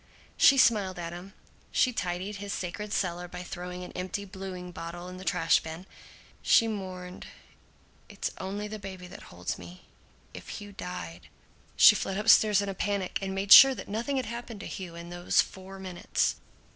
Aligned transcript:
She 0.35 0.57
smiled 0.57 0.97
at 0.97 1.13
him. 1.13 1.35
She 1.71 1.93
tidied 1.93 2.37
his 2.37 2.51
sacred 2.53 2.91
cellar 2.91 3.27
by 3.27 3.43
throwing 3.43 3.83
an 3.83 3.91
empty 3.91 4.25
bluing 4.25 4.71
bottle 4.71 5.07
into 5.07 5.19
the 5.19 5.29
trash 5.29 5.59
bin. 5.59 5.85
She 6.41 6.67
mourned, 6.67 7.27
"It's 8.09 8.31
only 8.39 8.67
the 8.67 8.79
baby 8.79 9.05
that 9.05 9.21
holds 9.29 9.59
me. 9.59 9.83
If 10.33 10.57
Hugh 10.57 10.71
died" 10.71 11.29
She 11.75 11.93
fled 11.93 12.17
upstairs 12.17 12.63
in 12.63 12.73
panic 12.73 13.19
and 13.21 13.35
made 13.35 13.51
sure 13.51 13.75
that 13.75 13.87
nothing 13.87 14.17
had 14.17 14.25
happened 14.25 14.61
to 14.61 14.65
Hugh 14.65 14.95
in 14.95 15.11
these 15.11 15.39
four 15.39 15.77
minutes. 15.77 16.37